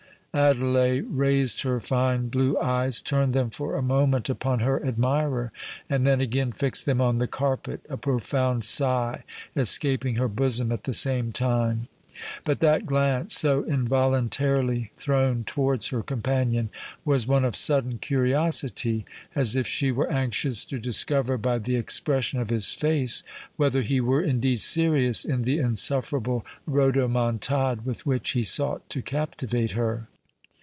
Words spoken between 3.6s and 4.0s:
a